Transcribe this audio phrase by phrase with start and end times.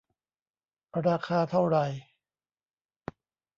[1.07, 1.77] ราคาเท่าไร